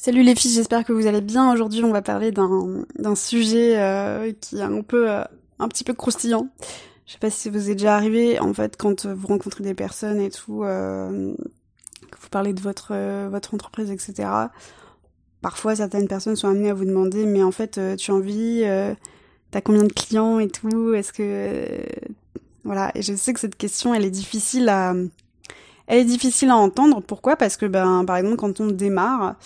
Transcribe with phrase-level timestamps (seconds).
[0.00, 1.52] Salut les filles, j'espère que vous allez bien.
[1.52, 5.24] Aujourd'hui, on va parler d'un sujet euh, qui est un peu euh,
[5.58, 6.46] un petit peu croustillant.
[7.04, 10.20] Je sais pas si vous est déjà arrivé en fait quand vous rencontrez des personnes
[10.20, 11.34] et tout euh,
[12.12, 12.94] que vous parlez de votre
[13.28, 14.28] votre entreprise etc.
[15.42, 18.62] Parfois, certaines personnes sont amenées à vous demander mais en fait, tu as envie
[19.50, 20.94] t'as combien de clients et tout?
[20.94, 21.66] Est-ce que
[22.62, 24.94] voilà, et je sais que cette question elle est difficile à
[25.88, 27.00] elle est difficile à entendre.
[27.00, 27.36] Pourquoi?
[27.36, 29.36] Parce que, ben, par exemple, quand on démarre,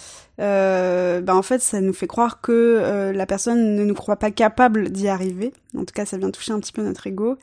[0.40, 4.16] euh, ben, en fait, ça nous fait croire que euh, la personne ne nous croit
[4.16, 5.52] pas capable d'y arriver.
[5.76, 7.38] En tout cas, ça vient toucher un petit peu notre ego.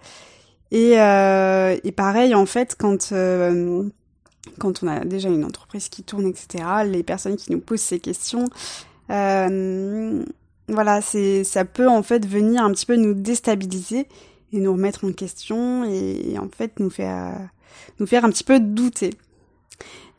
[0.72, 3.84] Et, euh, et pareil, en fait, quand euh,
[4.60, 8.00] quand on a déjà une entreprise qui tourne, etc., les personnes qui nous posent ces
[8.00, 8.46] questions,
[9.12, 10.24] euh,
[10.68, 14.08] voilà, c'est ça peut en fait venir un petit peu nous déstabiliser
[14.52, 17.34] et nous remettre en question et, et en fait nous faire
[18.00, 19.12] nous faire un petit peu douter.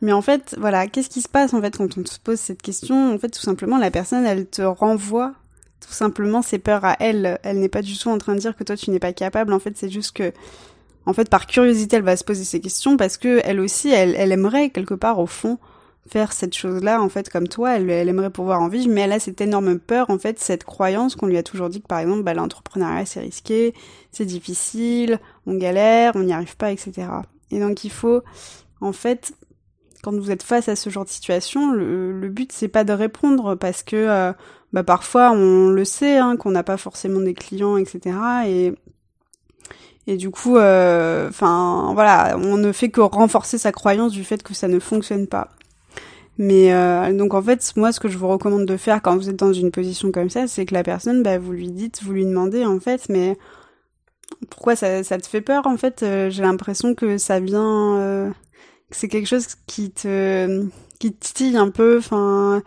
[0.01, 2.61] Mais en fait, voilà, qu'est-ce qui se passe en fait quand on te pose cette
[2.61, 3.13] question?
[3.13, 5.33] En fait, tout simplement, la personne, elle te renvoie
[5.79, 7.39] tout simplement ses peurs à elle.
[7.43, 9.53] Elle n'est pas du tout en train de dire que toi tu n'es pas capable.
[9.53, 10.31] En fait, c'est juste que,
[11.05, 14.15] en fait, par curiosité, elle va se poser ces questions parce que elle aussi, elle,
[14.17, 15.59] elle aimerait quelque part au fond
[16.09, 17.75] faire cette chose-là, en fait, comme toi.
[17.75, 20.63] Elle, elle aimerait pouvoir en vivre, mais elle a cette énorme peur, en fait, cette
[20.63, 23.73] croyance qu'on lui a toujours dit que, par exemple, bah, l'entrepreneuriat c'est risqué,
[24.11, 27.07] c'est difficile, on galère, on n'y arrive pas, etc.
[27.51, 28.21] Et donc il faut,
[28.79, 29.33] en fait,
[30.03, 32.93] quand vous êtes face à ce genre de situation, le, le but c'est pas de
[32.93, 34.33] répondre parce que euh,
[34.73, 38.15] bah, parfois on le sait hein, qu'on n'a pas forcément des clients, etc.
[38.47, 38.73] Et
[40.07, 44.41] et du coup, euh, enfin voilà, on ne fait que renforcer sa croyance du fait
[44.41, 45.49] que ça ne fonctionne pas.
[46.37, 49.29] Mais euh, donc en fait, moi, ce que je vous recommande de faire quand vous
[49.29, 52.13] êtes dans une position comme ça, c'est que la personne, bah, vous lui dites, vous
[52.13, 53.37] lui demandez en fait, mais
[54.49, 58.29] pourquoi ça, ça te fait peur en fait euh, J'ai l'impression que ça vient, euh,
[58.89, 60.65] que c'est quelque chose qui te,
[60.99, 61.97] qui un peu.
[61.97, 62.63] Enfin,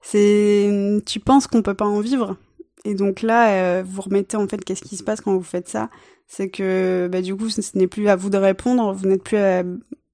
[0.00, 2.36] c'est, tu penses qu'on peut pas en vivre.
[2.84, 5.68] Et donc là, euh, vous remettez en fait, qu'est-ce qui se passe quand vous faites
[5.68, 5.90] ça?
[6.28, 8.92] C'est que bah, du coup, ce, n'est plus à vous de répondre.
[8.92, 9.38] Vous n'êtes plus,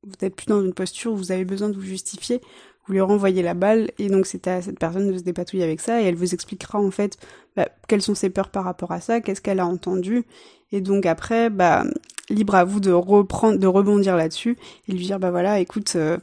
[0.04, 2.40] vous n'êtes plus dans une posture où vous avez besoin de vous justifier
[2.86, 5.80] vous lui renvoyez la balle et donc c'est à cette personne de se dépatouiller avec
[5.80, 7.16] ça et elle vous expliquera en fait
[7.56, 10.24] bah, quelles sont ses peurs par rapport à ça, qu'est-ce qu'elle a entendu
[10.72, 11.84] et donc après bah
[12.30, 14.56] libre à vous de reprendre, de rebondir là-dessus
[14.88, 16.18] et lui dire bah voilà écoute euh,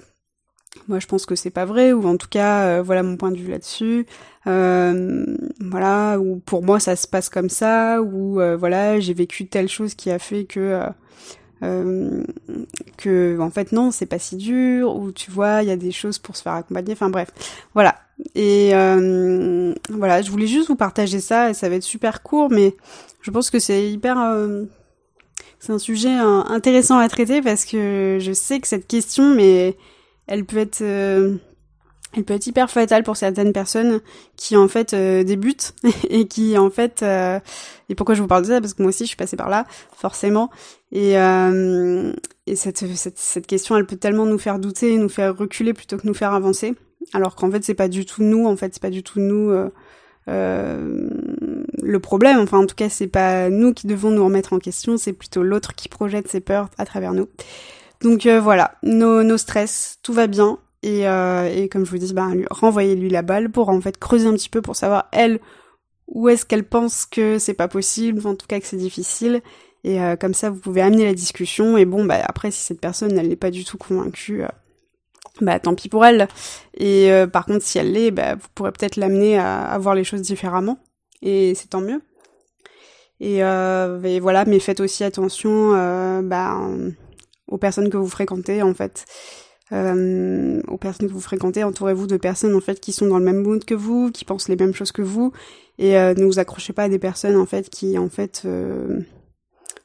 [0.87, 3.31] moi je pense que c'est pas vrai ou en tout cas euh, voilà mon point
[3.31, 4.05] de vue là-dessus
[4.47, 5.25] euh,
[5.61, 9.93] voilà ou pour moi ça se passe comme ça ou voilà j'ai vécu telle chose
[9.93, 10.81] qui a fait que
[11.63, 12.23] euh,
[12.97, 15.91] que en fait non c'est pas si dur ou tu vois il y a des
[15.91, 17.29] choses pour se faire accompagner enfin bref.
[17.73, 17.95] Voilà.
[18.35, 22.49] Et euh, voilà je voulais juste vous partager ça et ça va être super court
[22.49, 22.75] mais
[23.21, 24.63] je pense que c'est hyper euh,
[25.59, 29.77] c'est un sujet euh, intéressant à traiter parce que je sais que cette question mais
[30.27, 30.83] elle peut être
[32.15, 34.01] elle peut être hyper fatale pour certaines personnes
[34.35, 35.73] qui en fait euh, débutent
[36.09, 37.39] et qui en fait euh,
[37.87, 38.61] et pourquoi je vous parle de ça?
[38.61, 39.65] Parce que moi aussi je suis passée par là
[39.95, 40.49] forcément.
[40.91, 42.11] Et euh,
[42.47, 45.97] et cette, cette, cette question elle peut tellement nous faire douter nous faire reculer plutôt
[45.97, 46.73] que nous faire avancer.
[47.13, 49.51] Alors qu'en fait c'est pas du tout nous en fait c'est pas du tout nous
[50.27, 52.39] le problème.
[52.39, 55.43] Enfin en tout cas c'est pas nous qui devons nous remettre en question c'est plutôt
[55.43, 57.27] l'autre qui projette ses peurs à travers nous.
[58.01, 58.75] Donc voilà.
[58.81, 63.09] Nos, nos stress tout va bien et, euh, et comme je vous dis, bah, renvoyez-lui
[63.09, 65.39] la balle pour en fait creuser un petit peu pour savoir elle
[66.07, 69.41] où est-ce qu'elle pense que c'est pas possible, en tout cas que c'est difficile.
[69.83, 71.77] Et euh, comme ça, vous pouvez amener la discussion.
[71.77, 74.41] Et bon, bah après, si cette personne elle n'est pas du tout convaincue,
[75.41, 76.27] bah tant pis pour elle.
[76.75, 79.95] Et euh, par contre, si elle l'est, bah vous pourrez peut-être l'amener à, à, voir
[79.95, 80.79] les choses différemment.
[81.21, 82.01] Et c'est tant mieux.
[83.19, 85.73] Et, euh, et, voilà, mais faites aussi attention
[86.23, 86.57] bah,
[87.47, 89.05] aux personnes que vous fréquentez en fait
[89.71, 93.25] euh, aux personnes que vous fréquentez, entourez-vous de personnes en fait qui sont dans le
[93.25, 95.31] même mood que vous, qui pensent les mêmes choses que vous,
[95.77, 98.99] et euh, ne vous accrochez pas à des personnes en fait qui en fait euh,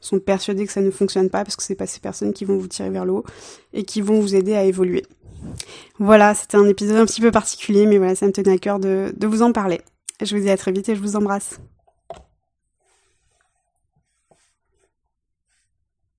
[0.00, 2.56] sont persuadées que ça ne fonctionne pas parce que c'est pas ces personnes qui vont
[2.56, 3.24] vous tirer vers le haut
[3.72, 5.04] et qui vont vous aider à évoluer.
[5.98, 8.78] Voilà, c'était un épisode un petit peu particulier, mais voilà, ça me tenait à cœur
[8.78, 9.80] de, de vous en parler.
[10.22, 11.60] Je vous dis à très vite et je vous embrasse.